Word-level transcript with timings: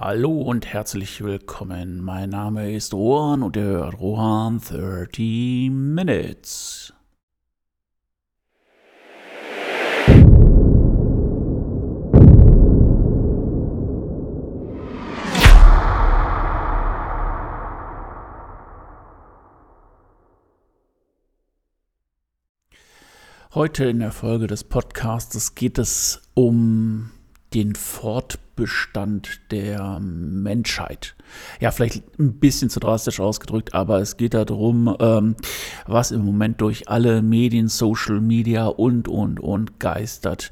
Hallo 0.00 0.42
und 0.42 0.64
herzlich 0.64 1.24
willkommen. 1.24 2.00
Mein 2.00 2.30
Name 2.30 2.72
ist 2.72 2.94
Rohan 2.94 3.42
und 3.42 3.56
ihr 3.56 3.64
hört 3.64 3.98
Rohan 3.98 4.60
30 4.60 5.70
Minutes. 5.72 6.92
Heute 23.52 23.86
in 23.86 23.98
der 23.98 24.12
Folge 24.12 24.46
des 24.46 24.62
Podcasts 24.62 25.56
geht 25.56 25.76
es 25.76 26.22
um 26.34 27.10
den 27.54 27.74
Fortbestand 27.74 29.40
der 29.50 30.00
Menschheit. 30.00 31.14
Ja, 31.60 31.70
vielleicht 31.70 32.02
ein 32.18 32.38
bisschen 32.38 32.70
zu 32.70 32.80
drastisch 32.80 33.20
ausgedrückt, 33.20 33.74
aber 33.74 34.00
es 34.00 34.16
geht 34.16 34.34
darum, 34.34 34.94
ähm, 35.00 35.36
was 35.86 36.10
im 36.10 36.24
Moment 36.24 36.60
durch 36.60 36.88
alle 36.88 37.22
Medien, 37.22 37.68
Social 37.68 38.20
Media 38.20 38.66
und, 38.66 39.08
und, 39.08 39.40
und 39.40 39.80
geistert. 39.80 40.50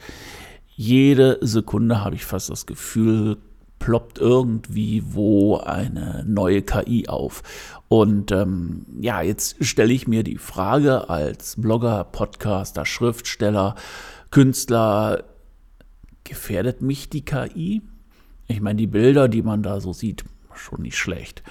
Jede 0.69 1.39
Sekunde 1.41 2.05
habe 2.05 2.17
ich 2.17 2.25
fast 2.25 2.51
das 2.51 2.67
Gefühl, 2.67 3.39
ploppt 3.79 4.19
irgendwie 4.19 5.03
wo 5.07 5.59
eine 5.59 6.25
neue 6.27 6.63
KI 6.63 7.09
auf. 7.09 7.43
Und 7.89 8.33
ähm, 8.33 8.87
ja, 9.01 9.23
jetzt 9.23 9.65
stelle 9.65 9.93
ich 9.93 10.09
mir 10.09 10.23
die 10.23 10.39
Frage 10.39 11.09
als 11.09 11.57
Blogger, 11.61 12.05
Podcaster, 12.05 12.85
Schriftsteller, 12.85 13.75
Künstler, 14.31 15.25
gefährdet 16.29 16.83
mich 16.83 17.09
die 17.09 17.25
KI? 17.25 17.83
Ich 18.49 18.61
meine, 18.61 18.77
die 18.77 18.87
Bilder, 18.87 19.29
die 19.29 19.43
man 19.43 19.63
da 19.63 19.81
so 19.81 19.93
sieht, 19.93 20.25
schon 20.55 20.83
nicht 20.83 20.97
schlecht. 20.97 21.43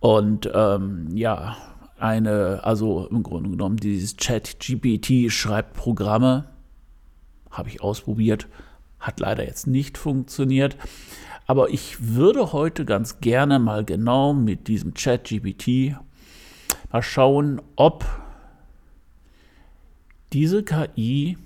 Und 0.00 0.50
ähm, 0.52 1.08
ja, 1.14 1.56
eine, 1.98 2.64
also 2.64 3.06
im 3.06 3.22
Grunde 3.22 3.50
genommen, 3.50 3.76
dieses 3.76 4.16
Chat-GPT 4.16 5.30
schreibt 5.30 5.74
Programme, 5.74 6.48
habe 7.50 7.68
ich 7.68 7.82
ausprobiert, 7.82 8.48
hat 8.98 9.20
leider 9.20 9.44
jetzt 9.44 9.66
nicht 9.66 9.98
funktioniert. 9.98 10.76
Aber 11.46 11.70
ich 11.70 12.14
würde 12.14 12.52
heute 12.52 12.84
ganz 12.84 13.20
gerne 13.20 13.58
mal 13.58 13.84
genau 13.84 14.32
mit 14.32 14.68
diesem 14.68 14.94
Chat-GPT 14.94 15.96
mal 16.90 17.02
schauen, 17.02 17.60
ob 17.76 18.04
diese 20.32 20.62
KI 20.62 21.36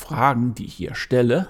Fragen, 0.00 0.54
die 0.54 0.64
ich 0.64 0.74
hier 0.74 0.94
stelle, 0.94 1.48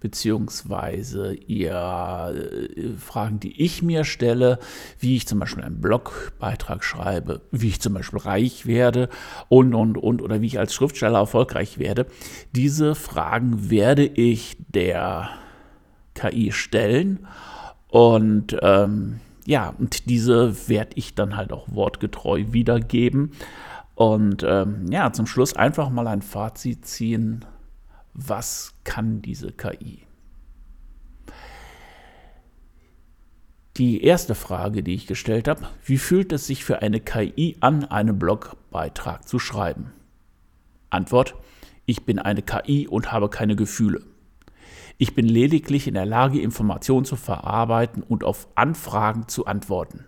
beziehungsweise 0.00 1.34
ihr 1.34 2.34
äh, 2.34 2.92
Fragen, 2.98 3.38
die 3.38 3.62
ich 3.62 3.82
mir 3.82 4.04
stelle, 4.04 4.58
wie 4.98 5.16
ich 5.16 5.28
zum 5.28 5.38
Beispiel 5.38 5.62
einen 5.62 5.80
Blogbeitrag 5.80 6.82
schreibe, 6.82 7.42
wie 7.52 7.68
ich 7.68 7.80
zum 7.80 7.94
Beispiel 7.94 8.18
reich 8.18 8.66
werde 8.66 9.08
und, 9.48 9.74
und, 9.74 9.96
und, 9.96 10.22
oder 10.22 10.40
wie 10.40 10.46
ich 10.46 10.58
als 10.58 10.74
Schriftsteller 10.74 11.18
erfolgreich 11.18 11.78
werde. 11.78 12.06
Diese 12.50 12.96
Fragen 12.96 13.70
werde 13.70 14.04
ich 14.06 14.56
der 14.68 15.28
KI 16.14 16.50
stellen 16.50 17.26
und 17.88 18.56
ähm, 18.62 19.20
ja, 19.44 19.74
und 19.78 20.08
diese 20.08 20.68
werde 20.68 20.92
ich 20.94 21.14
dann 21.14 21.36
halt 21.36 21.52
auch 21.52 21.66
wortgetreu 21.70 22.44
wiedergeben. 22.50 23.32
Und 24.02 24.42
ähm, 24.42 24.86
ja, 24.90 25.12
zum 25.12 25.28
Schluss 25.28 25.54
einfach 25.54 25.88
mal 25.88 26.08
ein 26.08 26.22
Fazit 26.22 26.84
ziehen. 26.84 27.44
Was 28.14 28.74
kann 28.82 29.22
diese 29.22 29.52
KI? 29.52 30.00
Die 33.76 34.02
erste 34.02 34.34
Frage, 34.34 34.82
die 34.82 34.94
ich 34.94 35.06
gestellt 35.06 35.46
habe, 35.46 35.68
wie 35.84 35.98
fühlt 35.98 36.32
es 36.32 36.48
sich 36.48 36.64
für 36.64 36.82
eine 36.82 36.98
KI 36.98 37.56
an, 37.60 37.84
einen 37.84 38.18
Blogbeitrag 38.18 39.28
zu 39.28 39.38
schreiben? 39.38 39.92
Antwort, 40.90 41.36
ich 41.86 42.04
bin 42.04 42.18
eine 42.18 42.42
KI 42.42 42.88
und 42.88 43.12
habe 43.12 43.28
keine 43.28 43.54
Gefühle. 43.54 44.02
Ich 44.98 45.14
bin 45.14 45.26
lediglich 45.26 45.86
in 45.86 45.94
der 45.94 46.06
Lage, 46.06 46.40
Informationen 46.40 47.04
zu 47.04 47.14
verarbeiten 47.14 48.02
und 48.02 48.24
auf 48.24 48.48
Anfragen 48.56 49.28
zu 49.28 49.46
antworten. 49.46 50.06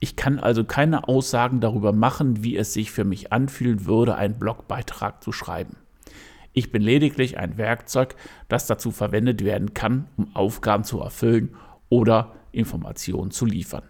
Ich 0.00 0.16
kann 0.16 0.38
also 0.38 0.64
keine 0.64 1.08
Aussagen 1.08 1.60
darüber 1.60 1.92
machen, 1.92 2.44
wie 2.44 2.56
es 2.56 2.72
sich 2.72 2.90
für 2.90 3.04
mich 3.04 3.32
anfühlen 3.32 3.84
würde, 3.86 4.14
einen 4.14 4.38
Blogbeitrag 4.38 5.22
zu 5.22 5.32
schreiben. 5.32 5.76
Ich 6.52 6.72
bin 6.72 6.82
lediglich 6.82 7.38
ein 7.38 7.56
Werkzeug, 7.58 8.16
das 8.48 8.66
dazu 8.66 8.90
verwendet 8.90 9.44
werden 9.44 9.74
kann, 9.74 10.06
um 10.16 10.34
Aufgaben 10.34 10.82
zu 10.84 11.00
erfüllen 11.00 11.54
oder 11.88 12.32
Informationen 12.52 13.30
zu 13.30 13.46
liefern. 13.46 13.84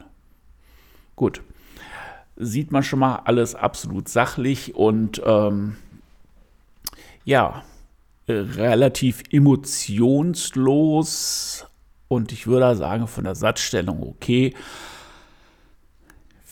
Gut, 1.17 1.43
sieht 2.37 2.73
man 2.73 2.83
schon 2.83 3.01
mal 3.01 3.17
alles 3.25 3.55
absolut 3.55 4.09
sachlich 4.09 4.75
und 4.75 5.23
ähm, 5.25 5.77
ja, 7.25 7.63
relativ 8.29 9.23
emotionslos 9.31 11.67
und 12.09 12.33
ich 12.33 12.47
würde 12.47 12.77
sagen 12.77 13.07
von 13.07 13.25
der 13.25 13.35
Satzstellung 13.35 14.03
okay 14.03 14.55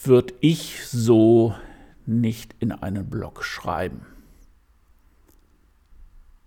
würde 0.07 0.35
ich 0.41 0.87
so 0.87 1.55
nicht 2.07 2.55
in 2.61 2.73
einen 2.73 3.09
Blog 3.11 3.45
schreiben. 3.45 4.07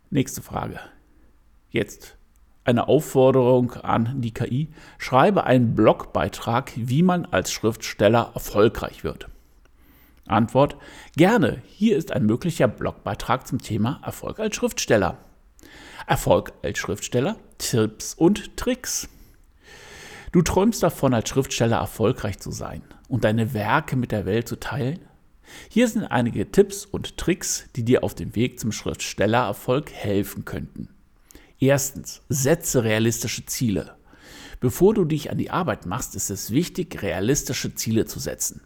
Nächste 0.10 0.42
Frage. 0.42 0.80
Jetzt 1.70 2.18
eine 2.64 2.88
Aufforderung 2.88 3.74
an 3.74 4.22
die 4.22 4.34
KI. 4.34 4.70
Schreibe 4.98 5.44
einen 5.44 5.76
Blogbeitrag, 5.76 6.72
wie 6.76 7.04
man 7.04 7.26
als 7.26 7.52
Schriftsteller 7.52 8.32
erfolgreich 8.34 9.04
wird. 9.04 9.28
Antwort. 10.28 10.78
Gerne. 11.16 11.62
Hier 11.68 11.98
ist 11.98 12.12
ein 12.12 12.26
möglicher 12.26 12.68
Blogbeitrag 12.68 13.48
zum 13.48 13.60
Thema 13.60 14.00
Erfolg 14.04 14.40
als 14.40 14.56
Schriftsteller. 14.56 15.18
Erfolg 16.08 16.54
als 16.64 16.80
Schriftsteller, 16.80 17.36
Tipps 17.58 18.14
und 18.14 18.56
Tricks. 18.58 19.10
Du 20.32 20.42
träumst 20.42 20.82
davon, 20.82 21.14
als 21.14 21.30
Schriftsteller 21.30 21.78
erfolgreich 21.78 22.40
zu 22.40 22.52
sein 22.52 22.84
und 23.10 23.26
deine 23.26 23.54
Werke 23.54 23.98
mit 23.98 24.14
der 24.14 24.26
Welt 24.26 24.48
zu 24.48 24.58
teilen? 24.58 25.00
Hier 25.70 25.88
sind 25.88 26.06
einige 26.06 26.52
Tipps 26.52 26.86
und 26.86 27.18
Tricks, 27.18 27.66
die 27.76 27.84
dir 27.84 28.04
auf 28.04 28.16
dem 28.16 28.36
Weg 28.36 28.60
zum 28.60 28.72
Schriftstellererfolg 28.72 29.92
helfen 29.92 30.46
könnten. 30.46 30.90
Erstens, 31.60 32.22
setze 32.30 32.84
realistische 32.84 33.46
Ziele. 33.46 33.96
Bevor 34.62 34.94
du 34.94 35.06
dich 35.06 35.32
an 35.32 35.38
die 35.38 35.52
Arbeit 35.52 35.86
machst, 35.86 36.16
ist 36.16 36.30
es 36.30 36.52
wichtig, 36.52 37.02
realistische 37.02 37.76
Ziele 37.76 38.06
zu 38.06 38.20
setzen. 38.20 38.62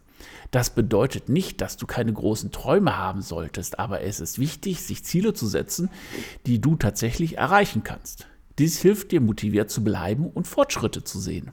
Das 0.51 0.69
bedeutet 0.69 1.29
nicht, 1.29 1.61
dass 1.61 1.77
du 1.77 1.87
keine 1.87 2.13
großen 2.13 2.51
Träume 2.51 2.97
haben 2.97 3.21
solltest, 3.21 3.79
aber 3.79 4.01
es 4.01 4.19
ist 4.19 4.37
wichtig, 4.37 4.81
sich 4.81 5.03
Ziele 5.03 5.33
zu 5.33 5.47
setzen, 5.47 5.89
die 6.45 6.61
du 6.61 6.75
tatsächlich 6.75 7.37
erreichen 7.37 7.83
kannst. 7.83 8.27
Dies 8.59 8.79
hilft 8.79 9.11
dir, 9.11 9.21
motiviert 9.21 9.71
zu 9.71 9.83
bleiben 9.83 10.27
und 10.27 10.47
Fortschritte 10.47 11.03
zu 11.03 11.19
sehen. 11.19 11.51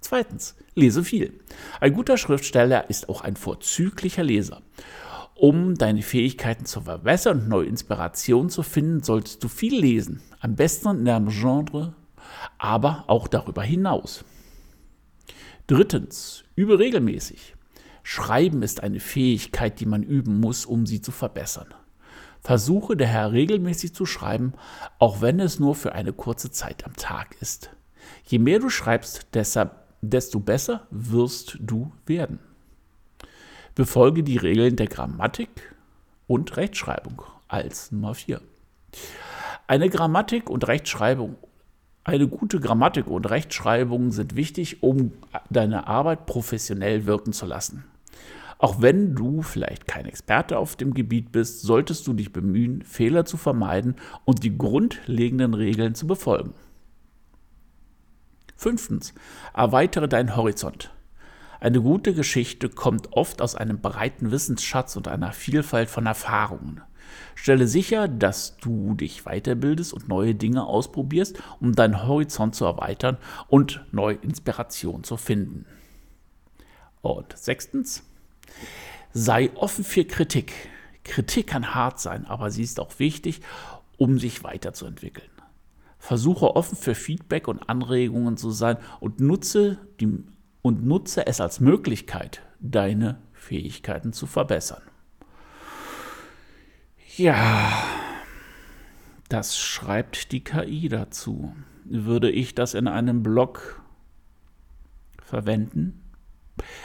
Zweitens, 0.00 0.54
lese 0.74 1.02
viel. 1.02 1.40
Ein 1.80 1.94
guter 1.94 2.16
Schriftsteller 2.16 2.88
ist 2.90 3.08
auch 3.08 3.22
ein 3.22 3.36
vorzüglicher 3.36 4.22
Leser. 4.22 4.62
Um 5.34 5.74
deine 5.74 6.02
Fähigkeiten 6.02 6.64
zu 6.64 6.80
verbessern 6.80 7.40
und 7.40 7.48
neue 7.48 7.66
Inspirationen 7.66 8.48
zu 8.48 8.62
finden, 8.62 9.02
solltest 9.02 9.44
du 9.44 9.48
viel 9.48 9.78
lesen. 9.78 10.22
Am 10.40 10.56
besten 10.56 10.88
in 10.98 11.04
deinem 11.04 11.28
Genre, 11.28 11.94
aber 12.58 13.04
auch 13.06 13.28
darüber 13.28 13.62
hinaus. 13.62 14.24
Drittens, 15.66 16.44
übe 16.54 16.78
regelmäßig. 16.78 17.54
Schreiben 18.02 18.62
ist 18.62 18.82
eine 18.82 19.00
Fähigkeit, 19.00 19.80
die 19.80 19.86
man 19.86 20.02
üben 20.04 20.40
muss, 20.40 20.64
um 20.64 20.86
sie 20.86 21.00
zu 21.02 21.10
verbessern. 21.10 21.74
Versuche 22.40 22.96
daher 22.96 23.32
regelmäßig 23.32 23.92
zu 23.92 24.06
schreiben, 24.06 24.52
auch 25.00 25.20
wenn 25.20 25.40
es 25.40 25.58
nur 25.58 25.74
für 25.74 25.92
eine 25.92 26.12
kurze 26.12 26.52
Zeit 26.52 26.86
am 26.86 26.94
Tag 26.94 27.34
ist. 27.40 27.70
Je 28.24 28.38
mehr 28.38 28.60
du 28.60 28.70
schreibst, 28.70 29.26
desto 30.00 30.40
besser 30.40 30.86
wirst 30.90 31.58
du 31.60 31.92
werden. 32.06 32.38
Befolge 33.74 34.22
die 34.22 34.36
Regeln 34.36 34.76
der 34.76 34.86
Grammatik 34.86 35.74
und 36.26 36.56
Rechtschreibung 36.56 37.22
als 37.48 37.92
Nummer 37.92 38.14
4. 38.14 38.40
Eine 39.66 39.90
Grammatik 39.90 40.48
und 40.48 40.66
Rechtschreibung, 40.66 41.36
eine 42.04 42.28
gute 42.28 42.60
Grammatik 42.60 43.08
und 43.08 43.28
Rechtschreibung 43.28 44.12
sind 44.12 44.36
wichtig, 44.36 44.82
um 44.82 45.10
deine 45.50 45.88
Arbeit 45.88 46.26
professionell 46.26 47.04
wirken 47.04 47.32
zu 47.32 47.46
lassen. 47.46 47.84
Auch 48.58 48.80
wenn 48.80 49.14
du 49.14 49.42
vielleicht 49.42 49.86
kein 49.86 50.06
Experte 50.06 50.56
auf 50.58 50.76
dem 50.76 50.94
Gebiet 50.94 51.32
bist, 51.32 51.62
solltest 51.62 52.06
du 52.06 52.14
dich 52.14 52.32
bemühen, 52.32 52.82
Fehler 52.82 53.24
zu 53.24 53.36
vermeiden 53.36 53.96
und 54.24 54.44
die 54.44 54.56
grundlegenden 54.56 55.52
Regeln 55.52 55.94
zu 55.94 56.06
befolgen. 56.06 56.54
Fünftens, 58.56 59.14
erweitere 59.54 60.08
deinen 60.08 60.34
Horizont. 60.34 60.90
Eine 61.60 61.80
gute 61.80 62.14
Geschichte 62.14 62.68
kommt 62.68 63.12
oft 63.12 63.40
aus 63.40 63.54
einem 63.54 63.80
breiten 63.80 64.30
Wissensschatz 64.30 64.96
und 64.96 65.08
einer 65.08 65.32
Vielfalt 65.32 65.88
von 65.90 66.06
Erfahrungen. 66.06 66.82
Stelle 67.34 67.66
sicher, 67.66 68.08
dass 68.08 68.56
du 68.56 68.94
dich 68.94 69.24
weiterbildest 69.24 69.92
und 69.92 70.08
neue 70.08 70.34
Dinge 70.34 70.66
ausprobierst, 70.66 71.38
um 71.60 71.74
deinen 71.74 72.06
Horizont 72.06 72.54
zu 72.54 72.64
erweitern 72.64 73.18
und 73.48 73.84
neue 73.92 74.16
Inspiration 74.16 75.04
zu 75.04 75.16
finden. 75.16 75.66
Und 77.02 77.36
sechstens, 77.36 78.02
sei 79.12 79.50
offen 79.54 79.84
für 79.84 80.04
Kritik. 80.04 80.52
Kritik 81.04 81.46
kann 81.46 81.74
hart 81.74 82.00
sein, 82.00 82.26
aber 82.26 82.50
sie 82.50 82.62
ist 82.62 82.80
auch 82.80 82.98
wichtig, 82.98 83.40
um 83.96 84.18
sich 84.18 84.42
weiterzuentwickeln. 84.42 85.30
Versuche 86.06 86.54
offen 86.54 86.76
für 86.76 86.94
Feedback 86.94 87.48
und 87.48 87.68
Anregungen 87.68 88.36
zu 88.36 88.52
sein 88.52 88.76
und 89.00 89.18
nutze, 89.18 89.76
die, 89.98 90.22
und 90.62 90.86
nutze 90.86 91.26
es 91.26 91.40
als 91.40 91.58
Möglichkeit, 91.58 92.42
deine 92.60 93.18
Fähigkeiten 93.32 94.12
zu 94.12 94.28
verbessern. 94.28 94.82
Ja, 97.16 97.72
das 99.28 99.58
schreibt 99.58 100.30
die 100.30 100.44
KI 100.44 100.88
dazu. 100.88 101.56
Würde 101.84 102.30
ich 102.30 102.54
das 102.54 102.74
in 102.74 102.86
einem 102.86 103.24
Blog 103.24 103.82
verwenden? 105.24 106.05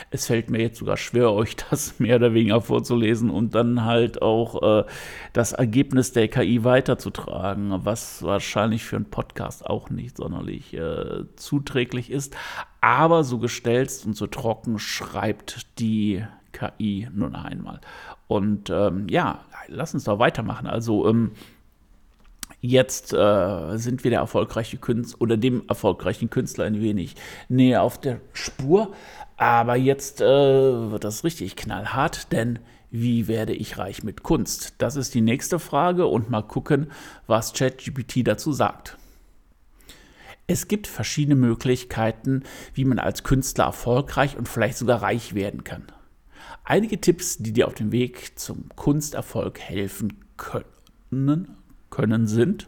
Es 0.09 0.27
fällt 0.27 0.50
mir 0.50 0.62
jetzt 0.62 0.79
sogar 0.79 0.97
schwer, 0.97 1.31
euch 1.31 1.56
das 1.69 2.00
mehr 2.00 2.18
oder 2.18 2.33
weniger 2.33 2.62
vorzulesen 2.62 3.29
und 3.29 3.56
dann 3.56 3.85
halt 3.85 4.21
auch 4.21 4.81
äh, 4.81 4.85
das 5.33 5.53
Ergebnis 5.53 6.12
der 6.12 6.27
KI 6.27 6.63
weiterzutragen, 6.63 7.85
was 7.85 8.23
wahrscheinlich 8.23 8.83
für 8.83 8.97
einen 8.97 9.09
Podcast 9.09 9.65
auch 9.65 9.89
nicht 9.89 10.18
sonderlich 10.18 10.73
äh, 10.73 11.25
zuträglich 11.35 12.12
ist. 12.12 12.35
Aber 12.81 13.23
so 13.23 13.38
gestellt 13.38 13.91
und 14.06 14.15
so 14.15 14.27
trocken 14.27 14.79
schreibt 14.79 15.79
die 15.79 16.24
KI 16.51 17.07
nun 17.13 17.35
einmal. 17.35 17.79
Und 18.27 18.69
ähm, 18.69 19.07
ja, 19.09 19.45
lass 19.67 19.94
uns 19.94 20.06
doch 20.06 20.19
weitermachen. 20.19 20.67
Also, 20.67 21.07
ähm, 21.07 21.31
Jetzt 22.59 23.13
äh, 23.13 23.77
sind 23.77 24.03
wir 24.03 24.12
der 24.12 24.19
erfolgreiche 24.19 24.77
Künstler 24.77 25.21
oder 25.21 25.38
dem 25.38 25.63
erfolgreichen 25.68 26.30
Künstler 26.30 26.65
ein 26.65 26.81
wenig 26.81 27.15
näher 27.50 27.83
auf 27.83 28.00
der 28.00 28.19
Spur. 28.33 28.94
Aber 29.38 29.75
jetzt 29.75 30.21
äh, 30.21 30.25
wird 30.25 31.03
das 31.03 31.24
richtig 31.24 31.56
knallhart, 31.56 32.31
denn 32.31 32.59
wie 32.92 33.27
werde 33.27 33.53
ich 33.53 33.77
reich 33.77 34.03
mit 34.03 34.21
Kunst? 34.21 34.75
Das 34.80 34.98
ist 34.98 35.13
die 35.13 35.21
nächste 35.21 35.59
Frage 35.59 36.07
und 36.07 36.30
mal 36.30 36.42
gucken, 36.42 36.92
was 37.25 37.53
ChatGPT 37.53 38.27
dazu 38.27 38.51
sagt. 38.51 38.98
Es 40.45 40.68
gibt 40.68 40.88
verschiedene 40.88 41.36
Möglichkeiten, 41.36 42.44
wie 42.74 42.83
man 42.83 43.00
als 43.00 43.24
Künstler 43.24 43.65
erfolgreich 43.65 44.38
und 44.38 44.50
vielleicht 44.50 44.77
sogar 44.77 45.01
reich 45.01 45.33
werden 45.33 45.63
kann. 45.63 45.88
Einige 46.65 47.00
Tipps, 47.00 47.38
die 47.38 47.53
dir 47.53 47.68
auf 47.68 47.74
dem 47.74 47.94
Weg 47.94 48.38
zum 48.38 48.69
Kunsterfolg 48.75 49.59
helfen 49.59 50.25
können, 50.36 51.56
können 51.91 52.25
sind 52.25 52.67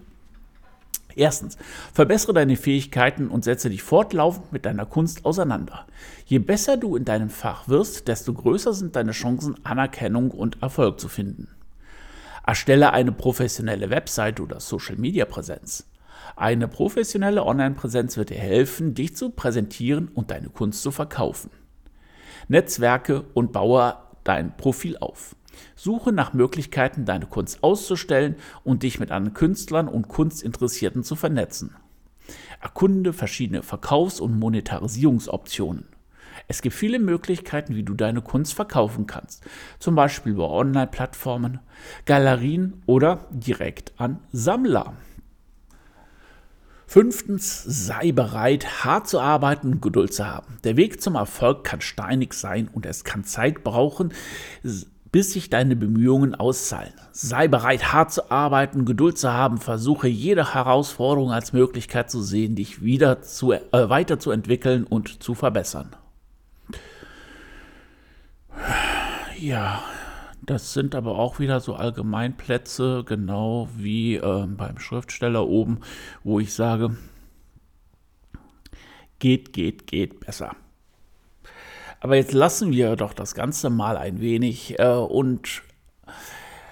Erstens, 1.15 1.57
verbessere 1.93 2.33
deine 2.33 2.55
Fähigkeiten 2.55 3.27
und 3.27 3.43
setze 3.43 3.69
dich 3.69 3.83
fortlaufend 3.83 4.51
mit 4.51 4.65
deiner 4.65 4.85
Kunst 4.85 5.25
auseinander. 5.25 5.85
Je 6.25 6.39
besser 6.39 6.77
du 6.77 6.95
in 6.95 7.05
deinem 7.05 7.29
Fach 7.29 7.67
wirst, 7.67 8.07
desto 8.07 8.33
größer 8.33 8.73
sind 8.73 8.95
deine 8.95 9.11
Chancen, 9.11 9.63
Anerkennung 9.63 10.31
und 10.31 10.61
Erfolg 10.61 10.99
zu 10.99 11.07
finden. 11.07 11.49
Erstelle 12.45 12.93
eine 12.93 13.11
professionelle 13.11 13.89
Website 13.89 14.39
oder 14.39 14.59
Social-Media-Präsenz. 14.59 15.87
Eine 16.35 16.67
professionelle 16.67 17.45
Online-Präsenz 17.45 18.17
wird 18.17 18.31
dir 18.31 18.39
helfen, 18.39 18.95
dich 18.95 19.15
zu 19.15 19.29
präsentieren 19.29 20.09
und 20.13 20.31
deine 20.31 20.49
Kunst 20.49 20.81
zu 20.81 20.91
verkaufen. 20.91 21.51
Netzwerke 22.47 23.23
und 23.33 23.53
baue 23.53 23.95
dein 24.23 24.55
Profil 24.57 24.97
auf. 24.97 25.35
Suche 25.75 26.11
nach 26.11 26.33
Möglichkeiten, 26.33 27.05
deine 27.05 27.25
Kunst 27.25 27.63
auszustellen 27.63 28.35
und 28.63 28.83
dich 28.83 28.99
mit 28.99 29.11
anderen 29.11 29.33
Künstlern 29.33 29.87
und 29.87 30.07
Kunstinteressierten 30.07 31.03
zu 31.03 31.15
vernetzen. 31.15 31.75
Erkunde 32.61 33.13
verschiedene 33.13 33.63
Verkaufs- 33.63 34.19
und 34.19 34.39
Monetarisierungsoptionen. 34.39 35.85
Es 36.47 36.61
gibt 36.61 36.75
viele 36.75 36.99
Möglichkeiten, 36.99 37.75
wie 37.75 37.83
du 37.83 37.93
deine 37.93 38.21
Kunst 38.21 38.53
verkaufen 38.53 39.07
kannst, 39.07 39.43
zum 39.79 39.95
Beispiel 39.95 40.33
über 40.33 40.49
Online-Plattformen, 40.49 41.59
Galerien 42.05 42.81
oder 42.85 43.27
direkt 43.31 43.93
an 43.97 44.19
Sammler. 44.31 44.93
Fünftens, 46.93 47.63
sei 47.63 48.11
bereit, 48.11 48.83
hart 48.83 49.07
zu 49.07 49.19
arbeiten 49.19 49.71
und 49.71 49.81
Geduld 49.81 50.13
zu 50.13 50.27
haben. 50.27 50.59
Der 50.63 50.77
Weg 50.77 51.01
zum 51.01 51.15
Erfolg 51.15 51.63
kann 51.63 51.81
steinig 51.81 52.35
sein 52.35 52.69
und 52.71 52.85
es 52.85 53.03
kann 53.03 53.23
Zeit 53.23 53.63
brauchen, 53.63 54.13
bis 55.11 55.33
sich 55.33 55.49
deine 55.49 55.75
Bemühungen 55.75 56.35
auszahlen. 56.35 56.93
Sei 57.11 57.47
bereit, 57.47 57.93
hart 57.93 58.13
zu 58.13 58.29
arbeiten, 58.29 58.85
Geduld 58.85 59.17
zu 59.17 59.33
haben, 59.33 59.57
versuche 59.57 60.07
jede 60.07 60.53
Herausforderung 60.53 61.31
als 61.31 61.51
Möglichkeit 61.51 62.11
zu 62.11 62.21
sehen, 62.21 62.53
dich 62.53 62.83
wieder 62.83 63.23
zu, 63.23 63.53
äh, 63.53 63.59
weiterzuentwickeln 63.71 64.83
und 64.83 65.23
zu 65.23 65.33
verbessern. 65.33 65.95
Ja, 69.39 69.81
das 70.45 70.73
sind 70.73 70.95
aber 70.95 71.17
auch 71.17 71.39
wieder 71.39 71.59
so 71.59 71.75
Allgemeinplätze, 71.75 73.03
genau 73.05 73.69
wie 73.75 74.15
äh, 74.15 74.45
beim 74.47 74.79
Schriftsteller 74.79 75.47
oben, 75.47 75.79
wo 76.23 76.39
ich 76.39 76.53
sage, 76.53 76.97
geht, 79.19 79.53
geht, 79.53 79.87
geht 79.87 80.19
besser. 80.19 80.55
Aber 82.01 82.17
jetzt 82.17 82.33
lassen 82.33 82.71
wir 82.71 82.97
doch 82.97 83.13
das 83.13 83.33
Ganze 83.33 83.69
mal 83.69 83.95
ein 83.95 84.19
wenig 84.19 84.77
äh, 84.79 84.87
und 84.87 85.63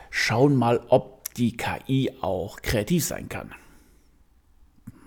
schauen 0.09 0.57
mal, 0.57 0.81
ob 0.89 1.33
die 1.35 1.55
KI 1.55 2.11
auch 2.19 2.61
kreativ 2.61 3.05
sein 3.05 3.29
kann. 3.29 3.53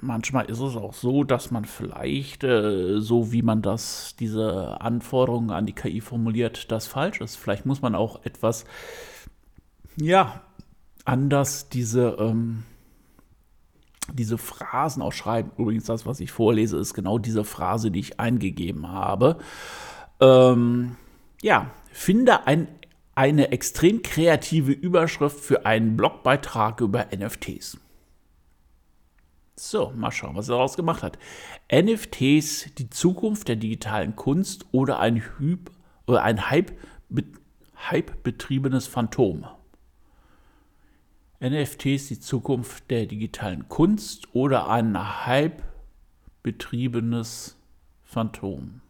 Manchmal 0.05 0.45
ist 0.51 0.61
es 0.61 0.77
auch 0.77 0.93
so, 0.93 1.25
dass 1.25 1.51
man 1.51 1.65
vielleicht, 1.65 2.45
äh, 2.45 3.01
so 3.01 3.33
wie 3.33 3.41
man 3.41 3.63
das, 3.63 4.15
diese 4.21 4.79
Anforderungen 4.83 5.51
an 5.51 5.65
die 5.65 5.73
KI 5.73 6.03
formuliert, 6.03 6.71
das 6.71 6.87
falsch 6.87 7.23
ist. 7.23 7.37
Vielleicht 7.37 7.65
muss 7.65 7.81
man 7.81 7.95
auch 7.95 8.23
etwas, 8.25 8.67
ja, 9.97 10.43
anders 11.07 11.71
diese, 11.71 12.17
ähm, 12.21 12.65
diese 14.13 14.37
Phrasen 14.37 15.03
ausschreiben. 15.03 15.53
Übrigens, 15.57 15.85
das, 15.85 16.05
was 16.05 16.21
ich 16.21 16.31
vorlese, 16.31 16.77
ist 16.77 16.93
genau 16.93 17.19
diese 17.19 17.45
Phrase, 17.45 17.91
die 17.91 18.01
ich 18.01 18.21
eingegeben 18.21 18.89
habe. 18.89 19.39
Ähm, 20.21 20.97
ja, 21.41 21.71
finde 21.93 22.47
ein, 22.47 22.69
eine 23.15 23.53
extrem 23.53 24.03
kreative 24.03 24.73
Überschrift 24.73 25.41
für 25.41 25.65
einen 25.65 25.97
Blogbeitrag 25.97 26.83
über 26.83 27.07
NFTs. 27.17 27.79
So, 29.57 29.93
mal 29.95 30.11
schauen, 30.11 30.35
was 30.35 30.49
er 30.49 30.57
daraus 30.57 30.77
gemacht 30.77 31.03
hat. 31.03 31.19
NFTs, 31.73 32.75
die 32.75 32.91
Zukunft 32.91 33.47
der 33.47 33.57
digitalen 33.57 34.17
Kunst 34.17 34.67
oder 34.73 34.99
ein, 34.99 35.23
Hyp, 35.39 35.71
oder 36.07 36.25
ein 36.25 36.51
Hype, 36.51 36.73
Hype 37.77 38.23
betriebenes 38.25 38.89
Phantom. 38.89 39.47
NFTs, 41.41 42.09
die 42.09 42.19
Zukunft 42.19 42.91
der 42.91 43.07
digitalen 43.07 43.69
Kunst 43.69 44.35
oder 44.35 44.69
ein 44.69 45.27
Hype 45.27 45.63
betriebenes 46.43 47.57
Phantom. 48.03 48.81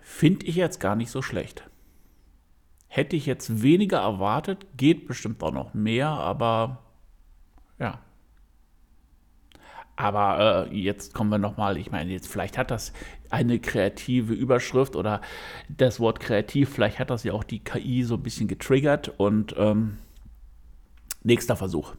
Finde 0.00 0.46
ich 0.46 0.56
jetzt 0.56 0.78
gar 0.78 0.94
nicht 0.94 1.10
so 1.10 1.22
schlecht. 1.22 1.68
Hätte 2.86 3.16
ich 3.16 3.26
jetzt 3.26 3.62
weniger 3.62 3.98
erwartet, 3.98 4.66
geht 4.76 5.06
bestimmt 5.08 5.42
auch 5.42 5.52
noch 5.52 5.74
mehr, 5.74 6.08
aber 6.08 6.85
ja. 7.78 8.00
Aber 9.96 10.68
äh, 10.70 10.76
jetzt 10.76 11.14
kommen 11.14 11.30
wir 11.30 11.38
nochmal, 11.38 11.78
ich 11.78 11.90
meine, 11.90 12.12
jetzt 12.12 12.28
vielleicht 12.28 12.58
hat 12.58 12.70
das 12.70 12.92
eine 13.30 13.58
kreative 13.58 14.34
Überschrift 14.34 14.94
oder 14.94 15.22
das 15.68 16.00
Wort 16.00 16.20
kreativ, 16.20 16.68
vielleicht 16.68 16.98
hat 16.98 17.08
das 17.08 17.24
ja 17.24 17.32
auch 17.32 17.44
die 17.44 17.60
KI 17.60 18.02
so 18.02 18.14
ein 18.16 18.22
bisschen 18.22 18.46
getriggert 18.46 19.08
und 19.16 19.54
ähm, 19.56 19.96
nächster 21.22 21.56
Versuch. 21.56 21.94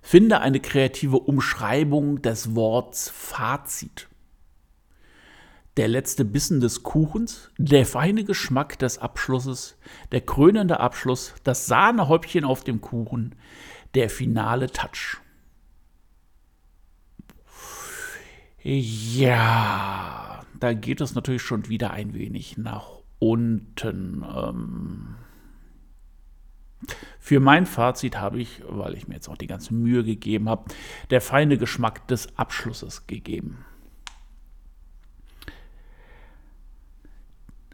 Finde 0.00 0.40
eine 0.40 0.60
kreative 0.60 1.18
Umschreibung 1.18 2.22
des 2.22 2.54
Worts 2.54 3.10
Fazit 3.10 4.08
der 5.76 5.88
letzte 5.88 6.24
Bissen 6.24 6.60
des 6.60 6.82
Kuchens, 6.82 7.50
der 7.58 7.84
feine 7.84 8.24
Geschmack 8.24 8.78
des 8.78 8.98
Abschlusses, 8.98 9.76
der 10.10 10.22
krönende 10.22 10.80
Abschluss, 10.80 11.34
das 11.44 11.66
Sahnehäubchen 11.66 12.44
auf 12.44 12.64
dem 12.64 12.80
Kuchen, 12.80 13.34
der 13.94 14.10
finale 14.10 14.70
Touch. 14.70 15.18
Ja, 18.62 20.44
da 20.58 20.72
geht 20.72 21.00
es 21.00 21.14
natürlich 21.14 21.42
schon 21.42 21.68
wieder 21.68 21.92
ein 21.92 22.14
wenig 22.14 22.58
nach 22.58 22.88
unten. 23.18 24.24
Ähm 24.24 25.16
für 27.18 27.40
mein 27.40 27.66
Fazit 27.66 28.18
habe 28.18 28.40
ich, 28.40 28.62
weil 28.68 28.94
ich 28.94 29.08
mir 29.08 29.14
jetzt 29.14 29.28
auch 29.28 29.36
die 29.36 29.46
ganze 29.46 29.74
Mühe 29.74 30.04
gegeben 30.04 30.48
habe, 30.48 30.70
der 31.10 31.20
feine 31.20 31.58
Geschmack 31.58 32.06
des 32.08 32.36
Abschlusses 32.38 33.06
gegeben. 33.06 33.64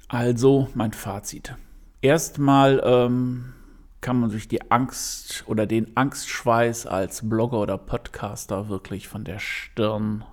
Also 0.08 0.68
mein 0.74 0.92
Fazit. 0.92 1.56
Erstmal 2.02 2.82
ähm, 2.84 3.54
kann 4.02 4.20
man 4.20 4.28
sich 4.28 4.48
die 4.48 4.70
Angst 4.70 5.44
oder 5.46 5.64
den 5.64 5.96
Angstschweiß 5.96 6.86
als 6.86 7.26
Blogger 7.28 7.60
oder 7.60 7.78
Podcaster 7.78 8.68
wirklich 8.68 9.08
von 9.08 9.24
der 9.24 9.38
Stirn 9.38 10.24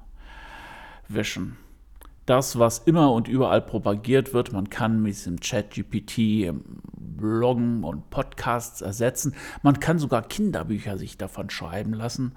wischen. 1.07 1.57
Das, 2.25 2.59
was 2.59 2.79
immer 2.79 3.11
und 3.13 3.27
überall 3.27 3.61
propagiert 3.61 4.33
wird, 4.33 4.51
man 4.51 4.69
kann 4.69 5.01
mit 5.01 5.13
diesem 5.13 5.39
Chat-GPT 5.39 6.53
Bloggen 6.93 7.83
und 7.83 8.09
Podcasts 8.09 8.81
ersetzen. 8.81 9.33
Man 9.63 9.79
kann 9.79 9.99
sogar 9.99 10.23
Kinderbücher 10.23 10.97
sich 10.97 11.17
davon 11.17 11.49
schreiben 11.49 11.93
lassen. 11.93 12.33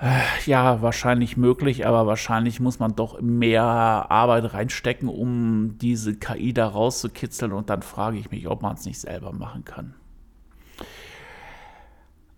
Äh, 0.00 0.20
ja, 0.46 0.82
wahrscheinlich 0.82 1.36
möglich, 1.36 1.86
aber 1.86 2.06
wahrscheinlich 2.06 2.58
muss 2.58 2.78
man 2.78 2.96
doch 2.96 3.20
mehr 3.20 3.62
Arbeit 3.62 4.52
reinstecken, 4.52 5.08
um 5.08 5.78
diese 5.78 6.16
KI 6.16 6.52
da 6.52 6.66
rauszukitzeln. 6.66 7.52
Und 7.52 7.70
dann 7.70 7.82
frage 7.82 8.18
ich 8.18 8.30
mich, 8.30 8.48
ob 8.48 8.62
man 8.62 8.74
es 8.74 8.84
nicht 8.84 9.00
selber 9.00 9.32
machen 9.32 9.64
kann. 9.64 9.94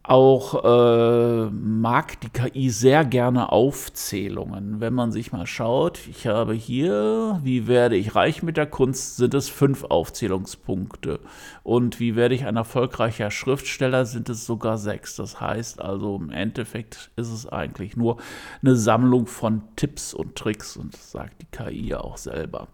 Auch 0.09 0.63
äh, 0.65 1.51
mag 1.51 2.21
die 2.21 2.29
KI 2.29 2.71
sehr 2.71 3.05
gerne 3.05 3.51
Aufzählungen. 3.51 4.79
Wenn 4.81 4.95
man 4.95 5.11
sich 5.11 5.33
mal 5.33 5.49
schaut, 5.49 6.07
ich 6.07 6.29
habe 6.29 6.55
hier, 6.55 7.41
wie 7.43 7.67
werde 7.67 7.97
ich 7.97 8.15
reich 8.15 8.45
mit 8.45 8.57
der 8.57 8.67
Kunst, 8.67 9.17
sind 9.17 9.35
es 9.35 9.49
fünf 9.49 9.83
Aufzählungspunkte. 9.83 11.19
Und 11.65 11.99
wie 11.99 12.15
werde 12.15 12.37
ich 12.37 12.47
ein 12.47 12.55
erfolgreicher 12.55 13.33
Schriftsteller, 13.33 14.07
sind 14.07 14.29
es 14.29 14.47
sogar 14.47 14.79
sechs. 14.79 15.17
Das 15.17 15.41
heißt 15.41 15.81
also, 15.81 16.15
im 16.15 16.31
Endeffekt 16.31 17.11
ist 17.17 17.33
es 17.33 17.49
eigentlich 17.49 17.97
nur 17.97 18.19
eine 18.63 18.77
Sammlung 18.77 19.27
von 19.27 19.63
Tipps 19.75 20.15
und 20.15 20.37
Tricks 20.37 20.77
und 20.77 20.95
das 20.95 21.11
sagt 21.11 21.43
die 21.43 21.47
KI 21.51 21.89
ja 21.89 22.01
auch 22.01 22.17
selber. 22.17 22.69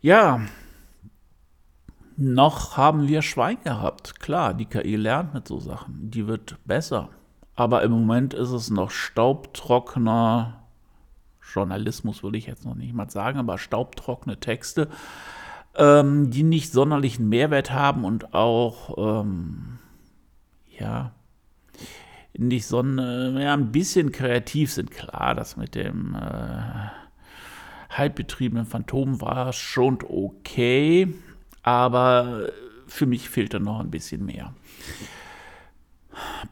Ja, 0.00 0.40
noch 2.16 2.76
haben 2.76 3.08
wir 3.08 3.22
Schwein 3.22 3.58
gehabt. 3.62 4.20
Klar, 4.20 4.54
die 4.54 4.66
KI 4.66 4.96
lernt 4.96 5.34
mit 5.34 5.46
so 5.46 5.60
Sachen. 5.60 6.10
Die 6.10 6.26
wird 6.26 6.56
besser. 6.64 7.10
Aber 7.54 7.82
im 7.82 7.92
Moment 7.92 8.34
ist 8.34 8.50
es 8.50 8.70
noch 8.70 8.90
staubtrockener 8.90 10.62
Journalismus, 11.52 12.22
würde 12.22 12.38
ich 12.38 12.46
jetzt 12.46 12.64
noch 12.64 12.74
nicht 12.74 12.92
mal 12.92 13.08
sagen, 13.08 13.38
aber 13.38 13.56
staubtrockene 13.56 14.38
Texte, 14.40 14.88
ähm, 15.76 16.30
die 16.30 16.42
nicht 16.42 16.72
sonderlichen 16.72 17.28
Mehrwert 17.28 17.70
haben 17.70 18.04
und 18.04 18.34
auch, 18.34 19.22
ähm, 19.22 19.78
ja, 20.78 21.12
nicht 22.36 22.66
so 22.66 22.80
ein, 22.80 22.98
ja, 23.38 23.54
ein 23.54 23.72
bisschen 23.72 24.12
kreativ 24.12 24.72
sind. 24.72 24.90
Klar, 24.90 25.34
das 25.34 25.56
mit 25.56 25.74
dem 25.74 26.14
äh, 26.14 26.90
halbbetriebenen 27.88 28.66
Phantom 28.66 29.20
war 29.22 29.54
schon 29.54 29.98
okay 30.06 31.14
aber 31.66 32.52
für 32.86 33.06
mich 33.06 33.28
fehlt 33.28 33.52
da 33.52 33.58
noch 33.58 33.80
ein 33.80 33.90
bisschen 33.90 34.24
mehr. 34.24 34.54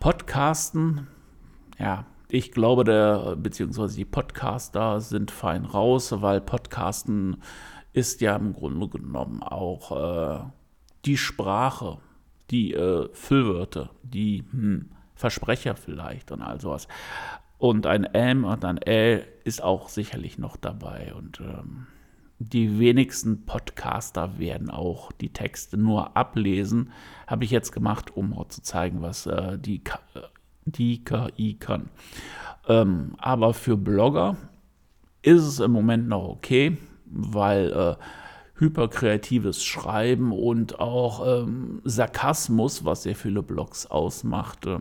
Podcasten, 0.00 1.06
ja, 1.78 2.04
ich 2.28 2.50
glaube, 2.50 2.82
der, 2.82 3.36
beziehungsweise 3.36 3.96
die 3.96 4.04
Podcaster 4.04 5.00
sind 5.00 5.30
fein 5.30 5.64
raus, 5.64 6.12
weil 6.20 6.40
Podcasten 6.40 7.40
ist 7.92 8.20
ja 8.22 8.34
im 8.34 8.52
Grunde 8.54 8.88
genommen 8.88 9.44
auch 9.44 9.92
äh, 9.92 10.44
die 11.04 11.16
Sprache, 11.16 11.98
die 12.50 12.74
äh, 12.74 13.08
Füllwörter, 13.12 13.90
die 14.02 14.44
hm, 14.50 14.90
Versprecher 15.14 15.76
vielleicht 15.76 16.32
und 16.32 16.42
all 16.42 16.60
sowas. 16.60 16.88
Und 17.58 17.86
ein 17.86 18.02
M 18.02 18.44
und 18.44 18.64
ein 18.64 18.78
L 18.78 19.24
ist 19.44 19.62
auch 19.62 19.88
sicherlich 19.88 20.38
noch 20.38 20.56
dabei. 20.56 21.14
Und 21.14 21.38
ähm, 21.38 21.86
die 22.38 22.78
wenigsten 22.78 23.46
Podcaster 23.46 24.38
werden 24.38 24.70
auch 24.70 25.12
die 25.12 25.32
Texte 25.32 25.76
nur 25.76 26.16
ablesen. 26.16 26.90
Habe 27.26 27.44
ich 27.44 27.50
jetzt 27.50 27.72
gemacht, 27.72 28.16
um 28.16 28.34
zu 28.48 28.62
zeigen, 28.62 29.02
was 29.02 29.26
äh, 29.26 29.58
die, 29.58 29.82
die 30.64 31.04
KI 31.04 31.54
kann. 31.54 31.90
Ähm, 32.68 33.14
aber 33.18 33.54
für 33.54 33.76
Blogger 33.76 34.36
ist 35.22 35.42
es 35.42 35.60
im 35.60 35.72
Moment 35.72 36.08
noch 36.08 36.28
okay, 36.28 36.76
weil 37.06 37.72
äh, 37.72 37.96
hyperkreatives 38.56 39.64
Schreiben 39.64 40.32
und 40.32 40.78
auch 40.78 41.42
ähm, 41.42 41.80
Sarkasmus, 41.84 42.84
was 42.84 43.04
sehr 43.04 43.16
viele 43.16 43.42
Blogs 43.42 43.86
ausmacht, 43.86 44.66
äh, 44.66 44.78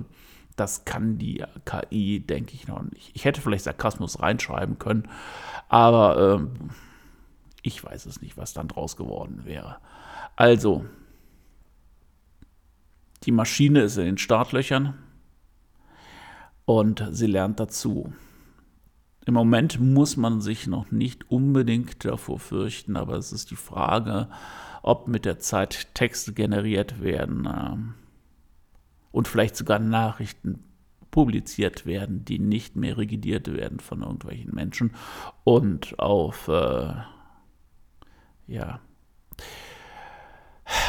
das 0.55 0.85
kann 0.85 1.17
die 1.17 1.43
KI, 1.65 2.19
denke 2.19 2.53
ich, 2.53 2.67
noch 2.67 2.83
nicht. 2.83 3.11
Ich 3.15 3.25
hätte 3.25 3.41
vielleicht 3.41 3.63
Sarkasmus 3.63 4.21
reinschreiben 4.21 4.77
können, 4.77 5.07
aber 5.67 6.35
ähm, 6.35 6.69
ich 7.63 7.83
weiß 7.83 8.05
es 8.05 8.21
nicht, 8.21 8.37
was 8.37 8.53
dann 8.53 8.67
draus 8.67 8.95
geworden 8.95 9.45
wäre. 9.45 9.77
Also, 10.35 10.85
die 13.23 13.31
Maschine 13.31 13.81
ist 13.81 13.97
in 13.97 14.05
den 14.05 14.17
Startlöchern 14.17 14.95
und 16.65 17.07
sie 17.11 17.27
lernt 17.27 17.59
dazu. 17.59 18.13
Im 19.25 19.33
Moment 19.33 19.79
muss 19.79 20.17
man 20.17 20.41
sich 20.41 20.67
noch 20.67 20.91
nicht 20.91 21.31
unbedingt 21.31 22.03
davor 22.03 22.39
fürchten, 22.39 22.97
aber 22.97 23.15
es 23.15 23.31
ist 23.31 23.51
die 23.51 23.55
Frage, 23.55 24.27
ob 24.81 25.07
mit 25.07 25.23
der 25.23 25.39
Zeit 25.39 25.95
Texte 25.95 26.33
generiert 26.33 27.01
werden 27.01 27.45
äh, 27.45 27.77
und 29.13 29.29
vielleicht 29.29 29.55
sogar 29.55 29.79
Nachrichten 29.79 30.65
publiziert 31.09 31.85
werden, 31.85 32.25
die 32.25 32.39
nicht 32.39 32.75
mehr 32.75 32.97
regidiert 32.97 33.53
werden 33.53 33.79
von 33.79 34.01
irgendwelchen 34.01 34.53
Menschen 34.53 34.91
und 35.45 35.97
auf 35.99 36.49
äh, 36.49 36.93
ja, 38.47 38.79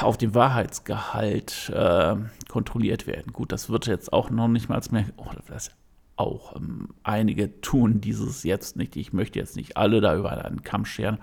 auf 0.01 0.17
den 0.17 0.35
Wahrheitsgehalt 0.35 1.71
äh, 1.75 2.17
kontrolliert 2.49 3.07
werden. 3.07 3.33
Gut, 3.33 3.53
das 3.53 3.69
wird 3.69 3.87
jetzt 3.87 4.13
auch 4.13 4.31
noch 4.31 4.49
nicht 4.49 4.69
mal 4.69 4.81
mehr, 4.91 5.07
oh, 5.17 5.31
das 5.49 5.71
auch 6.17 6.55
ähm, 6.57 6.91
einige 7.03 7.61
tun 7.61 8.01
dieses 8.01 8.45
jetzt 8.45 8.77
nicht. 8.77 8.97
Ich 8.97 9.13
möchte 9.13 9.39
jetzt 9.39 9.57
nicht 9.57 9.77
alle 9.77 10.01
da 10.01 10.17
über 10.17 10.45
einen 10.45 10.63
Kamm 10.63 10.85
scheren, 10.85 11.19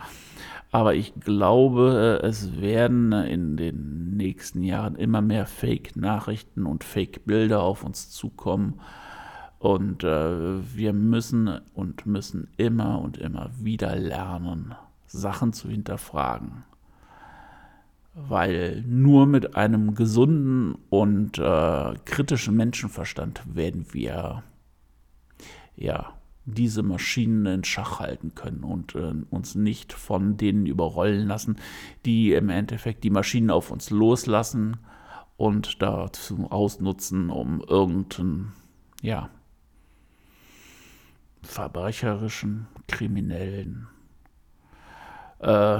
aber 0.72 0.96
ich 0.96 1.14
glaube, 1.20 2.22
es 2.24 2.60
werden 2.60 3.12
in 3.12 3.58
den 3.58 4.18
nächsten 4.18 4.64
Jahren 4.64 4.96
immer 4.96 5.22
mehr 5.22 5.46
Fake-Nachrichten 5.46 6.66
und 6.66 6.84
Fake-Bilder 6.84 7.62
auf 7.62 7.84
uns 7.84 8.10
zukommen. 8.10 8.80
Und 9.60 10.04
äh, 10.04 10.76
wir 10.76 10.92
müssen 10.92 11.60
und 11.74 12.06
müssen 12.06 12.50
immer 12.58 13.00
und 13.00 13.18
immer 13.18 13.52
wieder 13.60 13.96
lernen, 13.96 14.74
Sachen 15.12 15.53
zu 15.53 15.70
hinterfragen. 15.70 16.63
Weil 18.13 18.84
nur 18.86 19.25
mit 19.25 19.56
einem 19.56 19.96
gesunden 19.96 20.75
und 20.89 21.38
äh, 21.38 21.94
kritischen 22.06 22.56
Menschenverstand 22.56 23.41
werden 23.56 23.86
wir 23.94 24.44
ja 25.75 26.13
diese 26.46 26.84
Maschinen 26.84 27.46
in 27.46 27.63
Schach 27.63 28.00
halten 28.00 28.36
können 28.36 28.63
und 28.63 28.96
äh, 28.96 29.13
uns 29.30 29.56
nicht 29.56 29.94
von 29.94 30.38
denen 30.38 30.65
überrollen 30.65 31.27
lassen, 31.27 31.58
die 32.06 32.34
im 32.34 32.50
Endeffekt 32.50 33.03
die 33.03 33.10
Maschinen 33.10 33.50
auf 33.50 33.72
uns 33.72 33.89
loslassen 33.91 34.77
und 35.38 35.82
dazu 35.82 36.48
ausnutzen, 36.51 37.30
um 37.30 37.62
irgendeinen, 37.62 38.51
ja, 39.01 39.30
verbrecherischen, 41.44 42.68
kriminellen 42.88 43.88
äh, 45.41 45.79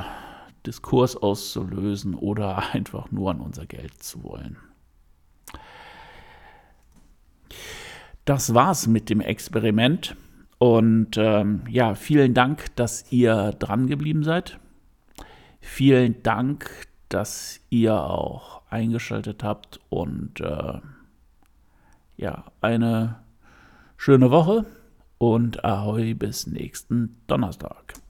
Diskurs 0.66 1.16
auszulösen 1.16 2.16
oder 2.16 2.64
einfach 2.74 3.12
nur 3.12 3.32
an 3.32 3.42
unser 3.42 3.66
Geld 3.66 4.02
zu 4.04 4.24
wollen. 4.24 4.58
Das 8.26 8.54
war's 8.54 8.88
mit 8.88 9.10
dem 9.10 9.22
Experiment. 9.22 10.16
Und 10.60 11.18
ähm, 11.18 11.64
ja, 11.68 11.96
vielen 11.96 12.36
Dank, 12.36 12.76
dass 12.76 13.12
ihr 13.12 13.52
dran 13.54 13.88
geblieben 13.88 14.24
seid. 14.24 14.60
Vielen 15.60 16.22
Dank, 16.22 16.70
dass 17.10 17.60
ihr 17.72 17.96
auch 18.00 18.62
eingeschaltet 18.70 19.44
habt. 19.44 19.80
Und 19.90 20.40
äh, 20.40 20.80
ja, 22.18 22.46
eine 22.62 23.20
schöne 23.98 24.30
Woche 24.30 24.66
und 25.18 25.66
Ahoi 25.66 26.14
bis 26.14 26.46
nächsten 26.46 27.18
Donnerstag. 27.26 28.01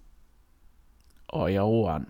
og 1.31 1.51
i 1.51 1.57
Oran. 1.57 2.05